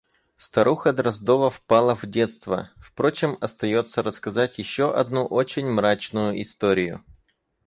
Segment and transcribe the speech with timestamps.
[0.35, 2.71] Старуха Дроздова впала в детство…
[2.77, 7.05] Впрочем, остается рассказать еще одну очень мрачную историю.